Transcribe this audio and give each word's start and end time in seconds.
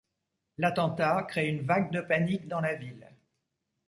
L'attentat 0.57 1.21
crée 1.29 1.47
une 1.47 1.61
vague 1.61 1.91
de 1.91 2.01
panique 2.01 2.47
dans 2.47 2.59
la 2.59 2.73
ville. 2.73 3.07